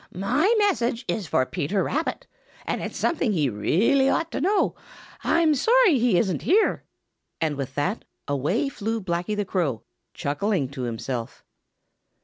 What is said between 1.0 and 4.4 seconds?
is for Peter Rabbit, and it's something he really ought